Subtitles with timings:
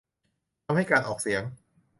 [0.65, 1.43] ทำให้การออกเสียง